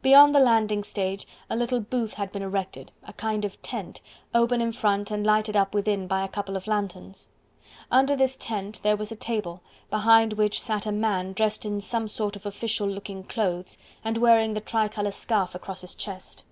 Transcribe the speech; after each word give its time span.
Beyond 0.00 0.32
the 0.32 0.38
landing 0.38 0.84
stage 0.84 1.26
a 1.50 1.56
little 1.56 1.80
booth 1.80 2.14
had 2.14 2.30
been 2.30 2.40
erected, 2.42 2.92
a 3.02 3.12
kind 3.12 3.44
of 3.44 3.60
tent, 3.62 4.00
open 4.32 4.60
in 4.60 4.70
front 4.70 5.10
and 5.10 5.26
lighted 5.26 5.56
up 5.56 5.74
within 5.74 6.06
by 6.06 6.22
a 6.22 6.28
couple 6.28 6.56
of 6.56 6.68
lanthorns. 6.68 7.26
Under 7.90 8.14
this 8.14 8.36
tent 8.36 8.78
there 8.84 8.96
was 8.96 9.10
a 9.10 9.16
table, 9.16 9.62
behind 9.90 10.34
which 10.34 10.62
sat 10.62 10.86
a 10.86 10.92
man 10.92 11.32
dressed 11.32 11.64
in 11.64 11.80
some 11.80 12.06
sort 12.06 12.36
of 12.36 12.46
official 12.46 12.86
looking 12.86 13.24
clothes, 13.24 13.76
and 14.04 14.18
wearing 14.18 14.54
the 14.54 14.60
tricolour 14.60 15.10
scarf 15.10 15.52
across 15.52 15.80
his 15.80 15.96
chest. 15.96 16.44